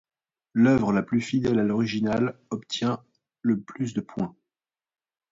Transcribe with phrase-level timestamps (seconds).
[0.55, 3.03] L'œuvre la plus fidèle à l'originale obtient
[3.43, 4.35] le plus de points.